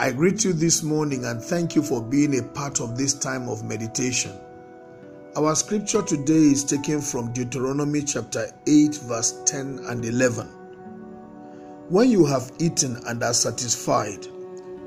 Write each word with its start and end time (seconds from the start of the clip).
I 0.00 0.12
greet 0.12 0.44
you 0.46 0.54
this 0.54 0.82
morning 0.82 1.26
and 1.26 1.42
thank 1.42 1.76
you 1.76 1.82
for 1.82 2.00
being 2.02 2.38
a 2.38 2.42
part 2.42 2.80
of 2.80 2.96
this 2.96 3.12
time 3.12 3.50
of 3.50 3.64
meditation. 3.64 4.32
Our 5.36 5.54
scripture 5.54 6.00
today 6.00 6.32
is 6.32 6.64
taken 6.64 7.02
from 7.02 7.34
Deuteronomy 7.34 8.04
chapter 8.04 8.50
8, 8.66 8.94
verse 8.94 9.42
10 9.44 9.80
and 9.90 10.02
11. 10.02 10.46
When 11.90 12.10
you 12.10 12.24
have 12.24 12.50
eaten 12.58 12.96
and 13.06 13.22
are 13.22 13.34
satisfied, 13.34 14.26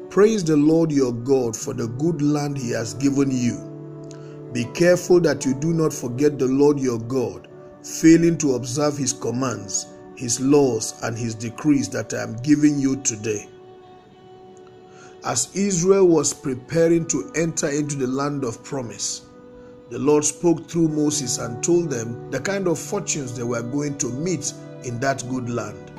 praise 0.09 0.43
the 0.43 0.57
Lord 0.57 0.91
your 0.91 1.14
God 1.14 1.55
for 1.55 1.75
the 1.75 1.89
good 1.89 2.23
land 2.23 2.57
he 2.57 2.71
has 2.71 2.95
given 2.95 3.30
you. 3.30 4.50
Be 4.52 4.66
careful 4.73 5.20
that 5.20 5.45
you 5.45 5.54
do 5.54 5.73
not 5.75 5.93
forget 5.93 6.39
the 6.39 6.48
Lord 6.48 6.80
your 6.80 6.98
God, 6.98 7.50
failing 7.84 8.36
to 8.39 8.55
observe 8.55 8.98
his 8.98 9.14
commands, 9.14 9.86
his 10.16 10.41
laws, 10.41 11.00
and 11.04 11.16
his 11.16 11.36
decrees 11.36 11.87
that 11.89 12.15
I 12.15 12.23
am 12.23 12.36
giving 12.37 12.79
you 12.79 12.95
today. 13.04 13.47
As 15.25 15.47
Israel 15.55 16.05
was 16.05 16.33
preparing 16.33 17.05
to 17.07 17.31
enter 17.33 17.69
into 17.69 17.95
the 17.95 18.07
land 18.07 18.43
of 18.43 18.61
promise, 18.61 19.21
the 19.89 19.97
Lord 19.97 20.25
spoke 20.25 20.68
through 20.69 20.89
Moses 20.89 21.37
and 21.37 21.64
told 21.64 21.89
them 21.89 22.29
the 22.29 22.41
kind 22.41 22.68
of 22.68 22.77
fortunes 22.77 23.37
they 23.37 23.43
were 23.43 23.61
going 23.61 23.97
to 24.00 24.09
meet 24.09 24.54
in 24.83 25.00
that 25.00 25.23
good 25.29 25.50
land. 25.50 25.91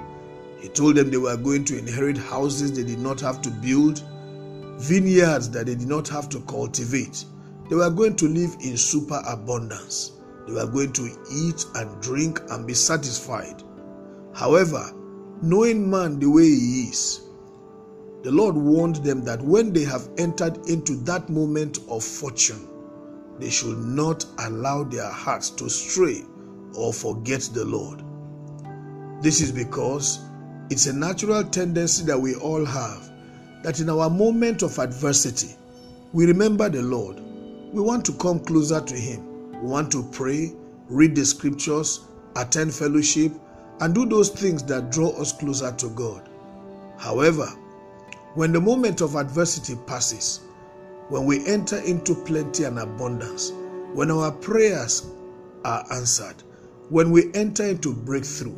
He 0.61 0.69
told 0.69 0.97
them 0.97 1.11
they 1.11 1.17
were 1.17 1.39
going 1.39 1.65
to 1.67 1.79
inherit 1.79 2.19
houses 2.19 2.73
they 2.73 2.85
did 2.85 2.99
not 2.99 3.19
have 3.23 3.41
to 3.43 3.51
build, 3.51 4.03
vineyards 4.79 5.49
that 5.51 5.67
they 5.67 5.75
did 5.75 5.89
not 5.89 6.07
have 6.09 6.29
to 6.29 6.41
cultivate. 6.41 7.25
They 7.71 7.77
were 7.77 7.91
going 7.91 8.17
to 8.17 8.29
live 8.29 8.55
in 8.61 8.77
super 8.77 9.23
abundance. 9.27 10.13
They 10.47 10.53
were 10.53 10.67
going 10.67 10.93
to 10.93 11.09
eat 11.33 11.65
and 11.77 12.03
drink 12.03 12.43
and 12.51 12.67
be 12.67 12.75
satisfied. 12.75 13.63
However, 14.35 14.93
knowing 15.41 15.89
man 15.89 16.19
the 16.19 16.29
way 16.29 16.45
he 16.45 16.89
is, 16.91 17.24
the 18.25 18.33
Lord 18.33 18.57
warned 18.57 18.97
them 18.97 19.23
that 19.25 19.43
when 19.43 19.71
they 19.71 19.85
have 19.85 20.09
entered 20.17 20.57
into 20.67 20.97
that 21.05 21.29
moment 21.29 21.81
of 21.91 22.03
fortune, 22.03 22.67
they 23.39 23.51
should 23.51 23.77
not 23.79 24.25
allow 24.39 24.83
their 24.83 25.11
hearts 25.11 25.51
to 25.51 25.69
stray 25.69 26.23
or 26.75 26.91
forget 26.91 27.43
the 27.53 27.67
Lord. 27.67 28.03
This 29.23 29.43
is 29.43 29.53
because 29.53 30.21
it's 30.71 30.87
a 30.87 30.93
natural 30.95 31.45
tendency 31.45 32.03
that 32.07 32.19
we 32.19 32.35
all 32.37 32.65
have 32.65 33.11
that 33.63 33.81
in 33.81 33.91
our 33.91 34.09
moment 34.09 34.63
of 34.63 34.79
adversity, 34.79 35.55
we 36.15 36.25
remember 36.25 36.71
the 36.71 36.81
Lord. 36.81 37.21
We 37.73 37.83
want 37.83 38.07
to 38.07 38.13
come 38.15 38.41
closer 38.41 38.81
to 38.81 38.95
Him. 38.95 39.53
We 39.61 39.69
want 39.69 39.93
to 39.93 40.03
pray, 40.13 40.55
read 40.89 41.15
the 41.15 41.27
scriptures, 41.27 42.01
attend 42.37 42.75
fellowship, 42.75 43.33
and 43.81 43.95
do 43.95 44.07
those 44.07 44.31
things 44.31 44.63
that 44.65 44.91
draw 44.91 45.11
us 45.21 45.33
closer 45.33 45.73
to 45.73 45.91
God. 45.91 46.27
However, 46.97 47.49
when 48.35 48.53
the 48.53 48.61
moment 48.61 49.01
of 49.01 49.15
adversity 49.15 49.77
passes, 49.87 50.41
when 51.09 51.25
we 51.25 51.47
enter 51.47 51.79
into 51.79 52.17
plenty 52.17 52.65
and 52.65 52.81
abundance, 52.81 53.53
when 53.93 54.11
our 54.11 54.33
prayers 54.33 55.07
are 55.65 55.85
answered, 55.93 56.43
when 56.89 57.13
we 57.13 57.33
enter 57.35 57.65
into 57.65 57.95
breakthrough, 57.95 58.57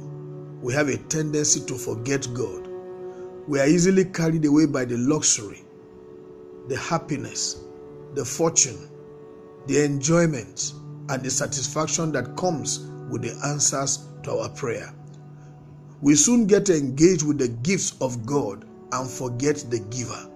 we 0.63 0.73
have 0.73 0.89
a 0.89 0.97
tendency 0.97 1.61
to 1.67 1.75
forget 1.75 2.27
God. 2.33 2.67
We 3.47 3.61
are 3.61 3.67
easily 3.67 4.07
carried 4.07 4.47
away 4.47 4.65
by 4.65 4.87
the 4.87 4.97
luxury, 4.97 5.63
the 6.69 6.79
happiness, 6.79 7.63
the 8.15 8.25
fortune, 8.25 8.89
the 9.67 9.85
enjoyment, 9.85 10.73
and 11.11 11.23
the 11.23 11.31
satisfaction 11.31 12.13
that 12.13 12.35
comes 12.35 12.89
with 13.11 13.23
the 13.23 13.39
answers 13.47 14.09
to 14.23 14.33
our 14.39 14.49
prayer. 14.49 14.95
We 16.01 16.15
soon 16.15 16.47
get 16.47 16.71
engaged 16.71 17.27
with 17.27 17.37
the 17.39 17.49
gifts 17.49 17.95
of 18.01 18.25
God 18.25 18.65
and 18.93 19.11
forget 19.11 19.57
the 19.71 19.81
giver. 19.91 20.31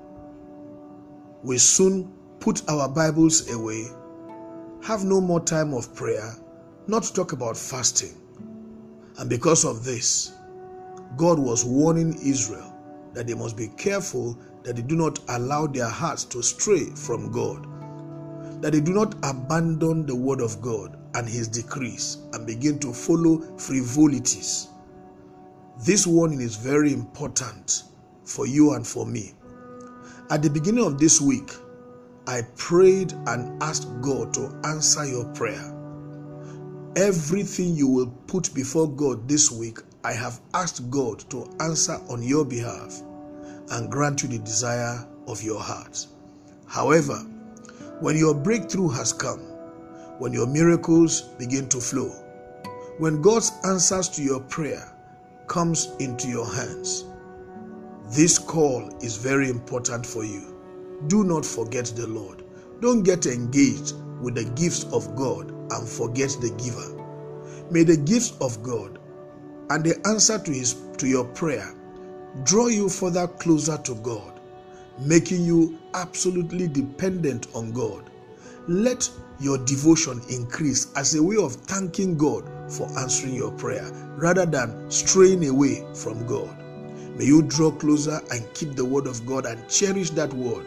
We 1.43 1.59
soon 1.59 2.13
put 2.41 2.69
our 2.69 2.89
Bibles 2.89 3.51
away, 3.53 3.87
have 4.83 5.05
no 5.05 5.21
more 5.21 5.41
time 5.41 5.75
of 5.75 5.95
prayer, 5.95 6.35
not 6.87 7.05
to 7.05 7.13
talk 7.13 7.33
about 7.33 7.57
fasting. 7.57 8.15
And 9.19 9.29
because 9.29 9.65
of 9.65 9.85
this, 9.85 10.33
God 11.17 11.39
was 11.39 11.65
warning 11.65 12.19
Israel 12.23 12.75
that 13.15 13.27
they 13.27 13.35
must 13.35 13.57
be 13.57 13.69
careful 13.69 14.39
that 14.63 14.77
they 14.77 14.83
do 14.83 14.97
not 14.97 15.19
allow 15.29 15.67
their 15.67 15.89
hearts 15.89 16.25
to 16.25 16.43
stray 16.43 16.87
from 16.95 17.31
God, 17.33 17.67
that 18.63 18.73
they 18.73 18.81
do 18.81 18.93
not 18.93 19.15
abandon 19.23 20.07
the 20.07 20.15
word 20.15 20.41
of 20.41 20.61
God 20.61 20.99
and 21.15 21.29
his 21.29 21.49
decrees 21.49 22.19
and 22.33 22.47
begin 22.47 22.79
to 22.81 22.93
follow 22.93 23.41
frivolities. 23.59 24.69
This 25.85 26.07
warning 26.07 26.41
is 26.41 26.57
very 26.57 26.93
important 26.93 27.85
for 28.31 28.47
you 28.47 28.75
and 28.75 28.87
for 28.87 29.05
me. 29.05 29.35
At 30.31 30.43
the 30.43 30.51
beginning 30.51 30.85
of 30.85 30.99
this 30.99 31.21
week, 31.21 31.53
I 32.27 32.43
prayed 32.57 33.13
and 33.27 33.61
asked 33.63 33.89
God 34.01 34.33
to 34.35 34.57
answer 34.65 35.05
your 35.05 35.25
prayer. 35.35 35.77
Everything 36.95 37.75
you 37.75 37.89
will 37.89 38.07
put 38.29 38.55
before 38.55 38.89
God 38.89 39.29
this 39.29 39.51
week, 39.51 39.79
I 40.05 40.13
have 40.13 40.41
asked 40.55 40.89
God 40.91 41.19
to 41.31 41.51
answer 41.61 42.01
on 42.09 42.23
your 42.23 42.45
behalf 42.45 43.03
and 43.71 43.91
grant 43.91 44.23
you 44.23 44.29
the 44.29 44.39
desire 44.39 45.07
of 45.27 45.43
your 45.43 45.61
heart. 45.61 46.07
However, 46.67 47.17
when 48.01 48.17
your 48.17 48.35
breakthrough 48.35 48.89
has 48.91 49.13
come, 49.13 49.41
when 50.19 50.33
your 50.33 50.47
miracles 50.47 51.23
begin 51.39 51.69
to 51.71 51.81
flow, 51.81 52.11
when 52.99 53.21
God's 53.23 53.53
answers 53.65 54.09
to 54.11 54.23
your 54.23 54.41
prayer 54.41 54.93
comes 55.49 55.91
into 55.99 56.29
your 56.29 56.47
hands, 56.47 57.05
this 58.11 58.41
call 58.41 58.91
is 59.01 59.17
very 59.17 59.49
important 59.49 60.05
for 60.05 60.25
you. 60.25 60.53
Do 61.07 61.23
not 61.23 61.47
forget 61.47 61.87
the 61.95 62.09
Lord. 62.09 62.43
Don't 62.81 63.05
get 63.05 63.27
engaged 63.27 63.95
with 64.21 64.35
the 64.35 64.45
gifts 64.61 64.85
of 64.93 65.15
God 65.15 65.51
and 65.71 65.89
forget 65.89 66.37
the 66.41 66.51
giver. 66.63 66.97
May 67.71 67.85
the 67.85 67.97
gifts 67.97 68.33
of 68.41 68.61
God 68.65 68.99
and 69.71 69.85
the 69.85 69.97
answer 70.09 70.39
to 70.41 70.51
his 70.51 70.75
to 70.99 71.07
your 71.07 71.25
prayer 71.25 71.73
draw 72.43 72.67
you 72.67 72.89
further 72.89 73.29
closer 73.29 73.79
to 73.79 73.95
God, 73.97 74.41
making 74.99 75.45
you 75.45 75.79
absolutely 75.95 76.67
dependent 76.67 77.47
on 77.55 77.71
God. 77.71 78.11
Let 78.67 79.09
your 79.39 79.59
devotion 79.59 80.21
increase 80.29 80.93
as 80.97 81.15
a 81.15 81.23
way 81.23 81.37
of 81.37 81.53
thanking 81.55 82.19
God 82.19 82.45
for 82.73 82.89
answering 82.99 83.35
your 83.35 83.53
prayer 83.53 83.89
rather 84.17 84.47
than 84.47 84.91
straying 84.91 85.49
away 85.49 85.87
from 85.95 86.27
God. 86.27 86.57
May 87.21 87.27
you 87.27 87.43
draw 87.43 87.71
closer 87.71 88.19
and 88.31 88.55
keep 88.55 88.77
the 88.77 88.85
word 88.87 89.07
of 89.07 89.27
God 89.27 89.45
and 89.45 89.69
cherish 89.69 90.09
that 90.13 90.33
word. 90.33 90.65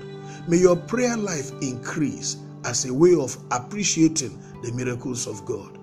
May 0.47 0.57
your 0.57 0.75
prayer 0.75 1.17
life 1.17 1.51
increase 1.63 2.37
as 2.63 2.85
a 2.85 2.93
way 2.93 3.15
of 3.15 3.35
appreciating 3.49 4.39
the 4.61 4.71
miracles 4.71 5.25
of 5.25 5.43
God. 5.45 5.79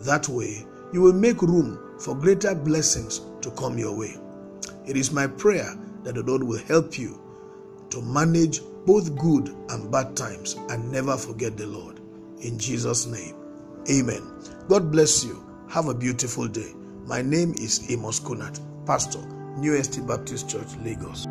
That 0.00 0.28
way, 0.28 0.66
you 0.92 1.02
will 1.02 1.12
make 1.12 1.40
room 1.40 1.78
for 2.00 2.16
greater 2.16 2.52
blessings 2.52 3.20
to 3.42 3.52
come 3.52 3.78
your 3.78 3.96
way. 3.96 4.16
It 4.88 4.96
is 4.96 5.12
my 5.12 5.28
prayer 5.28 5.72
that 6.02 6.16
the 6.16 6.24
Lord 6.24 6.42
will 6.42 6.58
help 6.64 6.98
you 6.98 7.22
to 7.90 8.02
manage 8.02 8.60
both 8.84 9.16
good 9.16 9.54
and 9.68 9.88
bad 9.92 10.16
times 10.16 10.56
and 10.68 10.90
never 10.90 11.16
forget 11.16 11.56
the 11.56 11.68
Lord. 11.68 12.00
In 12.40 12.58
Jesus' 12.58 13.06
name, 13.06 13.36
amen. 13.88 14.28
God 14.66 14.90
bless 14.90 15.22
you. 15.22 15.46
Have 15.68 15.86
a 15.86 15.94
beautiful 15.94 16.48
day. 16.48 16.72
My 17.06 17.22
name 17.22 17.52
is 17.52 17.88
Amos 17.88 18.18
Kunat, 18.18 18.58
Pastor, 18.84 19.24
New 19.56 19.74
Estate 19.74 20.06
Baptist 20.06 20.48
Church, 20.48 20.76
Lagos. 20.82 21.26